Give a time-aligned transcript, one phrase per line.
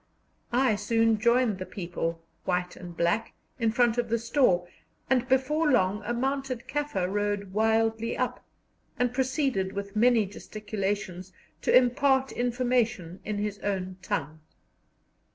[0.51, 4.67] I soon joined the people, white and back, in front of the store,
[5.11, 8.43] and before long a mounted Kaffir rode wildly up,
[8.97, 14.39] and proceeded, with many gesticulations, to impart information in his own tongue.